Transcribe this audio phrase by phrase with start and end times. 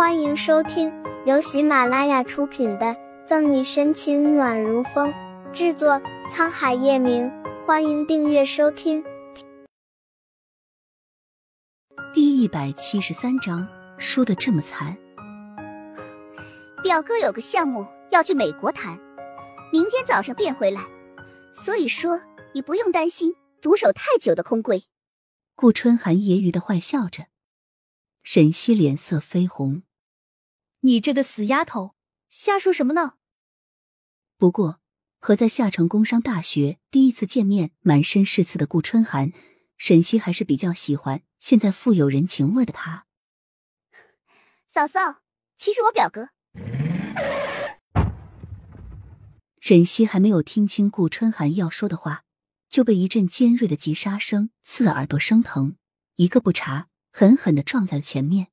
[0.00, 0.90] 欢迎收听
[1.26, 2.86] 由喜马拉雅出品的
[3.26, 5.12] 《赠你深情暖如风》，
[5.52, 7.30] 制作沧海夜明。
[7.66, 9.04] 欢迎订阅收听。
[12.14, 13.68] 第一百七十三章，
[13.98, 14.96] 输的这么惨。
[16.82, 18.98] 表哥有个项目要去美国谈，
[19.70, 20.80] 明天早上便回来，
[21.52, 22.18] 所以说
[22.54, 24.84] 你不用担心独守太久的空闺。
[25.54, 27.26] 顾春寒揶揄的坏笑着，
[28.22, 29.82] 沈西脸色绯红
[30.80, 31.94] ：“你这个死丫头，
[32.28, 33.14] 瞎说什么呢？”
[34.38, 34.80] 不过，
[35.18, 39.32] 和在夏城工商大学第一次见面满身是刺的顾春寒，
[39.76, 43.06] 沈西还是比较喜欢现在富有人情味的他。
[44.72, 45.22] 嫂嫂，
[45.56, 46.30] 其实我表哥。
[49.60, 52.24] 沈西还没有听清顾春寒要说的话，
[52.70, 55.76] 就被一阵尖锐的急刹声刺耳朵生疼，
[56.16, 58.48] 一个不察，狠狠的撞在了前面。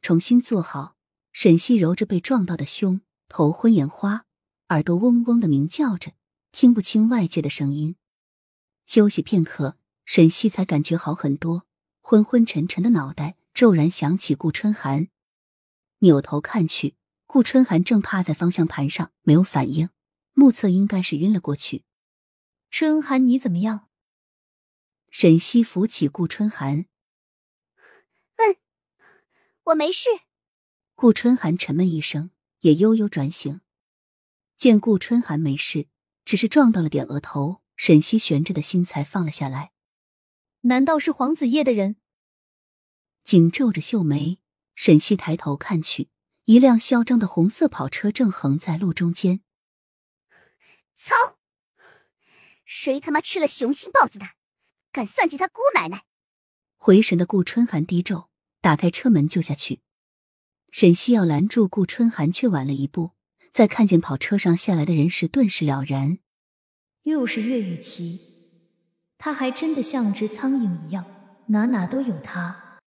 [0.00, 0.94] 重新坐好，
[1.42, 4.26] 沈西揉着被撞到的胸，头昏眼花，
[4.68, 6.12] 耳朵嗡嗡的鸣叫着，
[6.52, 7.96] 听不清外界的声音。
[8.86, 11.66] 休息片刻，沈西才感觉好很多，
[12.00, 15.08] 昏昏沉沉的脑袋骤然想起顾春寒，
[15.98, 16.94] 扭头看去。
[17.26, 19.90] 顾春寒正趴在方向盘上，没有反应，
[20.34, 21.82] 目测应该是晕了过去。
[22.70, 23.88] 春寒，你怎么样？
[25.10, 26.86] 沈西扶起顾春寒，
[28.36, 28.56] 嗯，
[29.64, 30.08] 我没事。
[31.02, 33.60] 顾春寒沉闷一声，也悠悠转醒。
[34.56, 35.88] 见顾春寒没事，
[36.24, 39.72] 只是撞到了点额头，沈西悬着的心才放了下来。
[40.60, 41.96] 难道是黄子夜的人？
[43.24, 44.38] 紧皱着秀眉，
[44.76, 46.08] 沈西抬头看去。
[46.44, 49.40] 一辆嚣张的红色跑车正横在路中间。
[50.94, 51.40] 操！
[52.64, 54.36] 谁他妈吃了雄心豹子胆，
[54.92, 56.04] 敢算计他姑奶奶？
[56.76, 58.30] 回神的顾春寒低咒，
[58.60, 59.80] 打开车门就下去。
[60.72, 63.10] 沈西要拦住顾春寒，却晚了一步。
[63.52, 66.18] 在看见跑车上下来的人时，顿时了然，
[67.02, 68.20] 又是岳雨琪。
[69.18, 71.04] 他还真的像只苍蝇一样，
[71.48, 72.80] 哪哪都有他。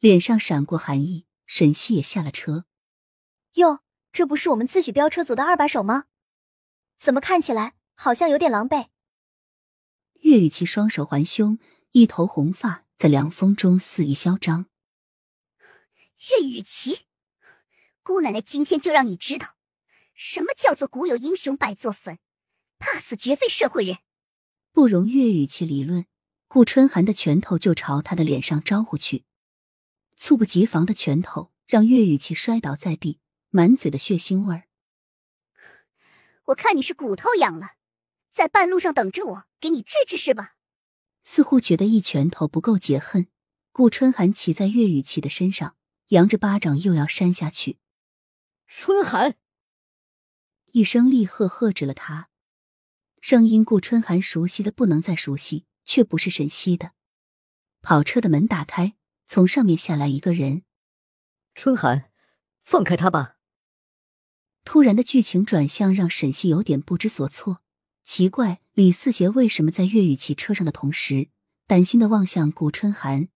[0.00, 1.26] 脸上闪过寒意。
[1.46, 2.66] 沈西也下了车。
[3.54, 3.80] 哟，
[4.12, 6.04] 这不是我们自诩飙车组的二把手吗？
[6.98, 8.88] 怎么看起来好像有点狼狈？
[10.20, 11.58] 岳雨琪双手环胸，
[11.92, 14.66] 一头红发在凉风中肆意嚣张。
[16.18, 17.06] 岳雨琪，
[18.02, 19.54] 姑奶奶今天就让你知道，
[20.14, 22.18] 什么叫做古有英雄百座坟，
[22.80, 23.98] 怕死绝非社会人。
[24.72, 26.06] 不容岳雨琪理论，
[26.48, 29.24] 顾春寒的拳头就朝他的脸上招呼去。
[30.16, 33.20] 猝不及防的拳头让岳雨琪摔倒在地，
[33.50, 34.64] 满嘴的血腥味儿。
[36.46, 37.74] 我看你是骨头痒了，
[38.32, 40.56] 在半路上等着我给你治治是吧？
[41.22, 43.28] 似乎觉得一拳头不够解恨，
[43.70, 45.76] 顾春寒骑在岳雨琪的身上，
[46.08, 47.78] 扬着巴掌又要扇下去。
[48.66, 49.36] 春寒
[50.72, 52.28] 一声厉喝喝止了他，
[53.20, 56.92] 声音顾春寒熟悉的不能再熟悉，却不是沈西的。
[57.80, 58.94] 跑车的门打开。
[59.30, 60.62] 从上面下来一个人，
[61.54, 62.10] 春寒，
[62.64, 63.36] 放开他吧。
[64.64, 67.62] 突然的剧情转向让沈西有点不知所措。
[68.02, 71.28] 奇怪，李四杰为什么在岳雨琪车上的同时，
[71.66, 73.28] 担心的望向顾春寒？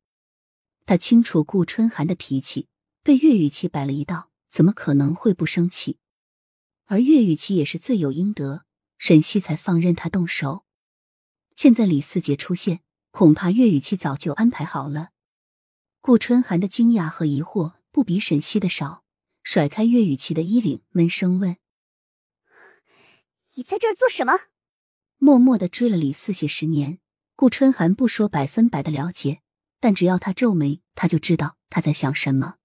[0.84, 2.68] 他清楚顾春寒的脾气，
[3.02, 5.98] 被岳雨琪摆了一道，怎么可能会不生气？
[6.86, 8.64] 而岳雨琪也是罪有应得，
[8.98, 10.64] 沈西才放任他动手。
[11.54, 15.10] 现在李四杰出现，恐怕岳雨琪早就安排好了。
[16.00, 19.04] 顾春寒的惊讶和疑惑不比沈西的少，
[19.42, 21.56] 甩开岳雨琪的衣领，闷声问
[23.54, 24.32] ：“你在这儿做什么？”
[25.18, 26.98] 默默的追了李四喜十年，
[27.36, 29.42] 顾春寒不说百分百的了解，
[29.82, 32.58] 但只要他皱眉，他就知道他在想什么。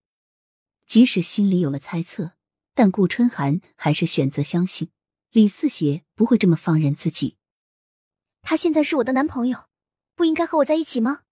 [0.85, 2.33] 即使心里有了猜测，
[2.75, 4.91] 但顾春寒还是选择相信
[5.31, 7.37] 李四邪不会这么放任自己。
[8.43, 9.65] 他现在是我的男朋友，
[10.13, 11.23] 不应该和我在一起吗？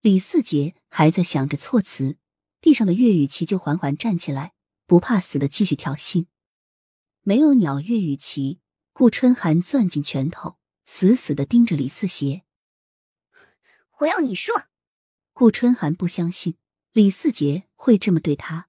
[0.00, 2.18] 李四杰还在想着措辞，
[2.60, 4.54] 地上的岳雨琪就缓缓站起来，
[4.86, 6.26] 不怕死的继续挑衅。
[7.22, 8.58] 没有鸟岳雨琪，
[8.92, 12.42] 顾春寒攥紧拳头，死死的盯着李四杰。
[14.00, 14.64] 我要你说，
[15.36, 16.54] 顾春寒不相信
[16.92, 18.68] 李四杰会这么对他，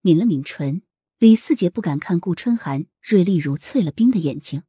[0.00, 0.80] 抿了抿唇。
[1.18, 4.62] 李四杰不敢看顾春寒锐利如淬了冰的眼睛。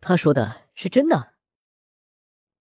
[0.00, 1.34] 他说的是真的，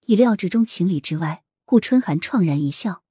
[0.05, 1.43] 意料之中，情理之外。
[1.65, 3.03] 顾春寒怆然一笑，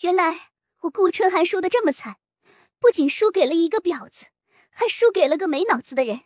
[0.00, 2.16] 原来我顾春寒输的这么惨，
[2.80, 4.26] 不仅输给了一个婊子，
[4.70, 6.22] 还输给了个没脑子的人。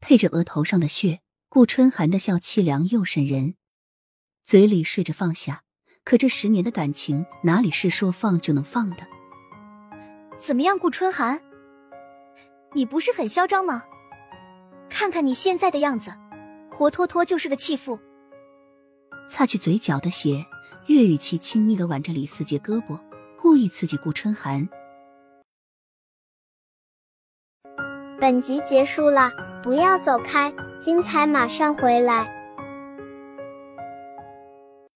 [0.00, 3.54] 配着额头上的血，顾春寒的笑凄凉又渗人，
[4.50, 5.62] 嘴里睡着放下，
[6.02, 9.06] 可这十年的感情哪里是说放就能放的？
[10.40, 11.40] 怎么样，顾春寒？
[12.72, 13.84] 你不是很嚣张吗？
[14.88, 16.12] 看看你现在的样子，
[16.68, 17.96] 活脱脱就是个弃妇。
[19.28, 20.44] 擦去嘴角的血，
[20.88, 23.00] 岳雨琪亲昵的挽着李四杰胳膊，
[23.40, 24.68] 故意刺激顾春寒。
[28.18, 29.30] 本集结束了，
[29.62, 32.39] 不要走开，精彩马上回来。